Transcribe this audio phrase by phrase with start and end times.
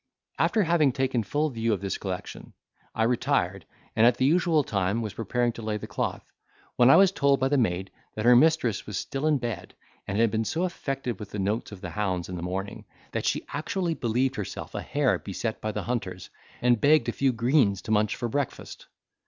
[0.39, 2.53] After having taken a full view of this collection,
[2.95, 6.25] I retired, and at the usual time was preparing to lay the cloth,
[6.75, 9.75] when I was told by the maid that her mistress was still in bed,
[10.07, 13.27] and had been so affected with the notes of the hounds in the morning, that
[13.27, 16.31] she actually believed herself a hare beset by the hunters,
[16.63, 18.87] and begged a few greens to munch for breakfast.